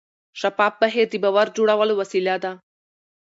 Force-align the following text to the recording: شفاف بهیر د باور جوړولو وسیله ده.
شفاف 0.39 0.73
بهیر 0.81 1.07
د 1.11 1.15
باور 1.23 1.47
جوړولو 1.57 1.93
وسیله 2.01 2.35
ده. 2.43 2.51